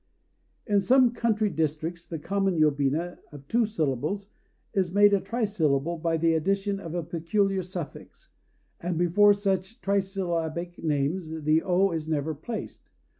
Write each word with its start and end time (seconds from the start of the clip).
In 0.65 0.79
some 0.79 1.11
country 1.11 1.51
districts 1.51 2.07
the 2.07 2.17
common 2.17 2.55
yobina 2.57 3.19
of 3.31 3.47
two 3.47 3.67
syllables 3.67 4.29
is 4.73 4.91
made 4.91 5.13
a 5.13 5.19
trisyllable 5.21 6.01
by 6.01 6.17
the 6.17 6.33
addition 6.33 6.79
of 6.79 6.95
a 6.95 7.03
peculiar 7.03 7.61
suffix; 7.61 8.29
and 8.79 8.97
before 8.97 9.33
such 9.35 9.79
trisyllabic 9.79 10.83
names 10.83 11.29
the 11.43 11.61
"O" 11.61 11.91
is 11.91 12.09
never 12.09 12.33
placed. 12.33 12.89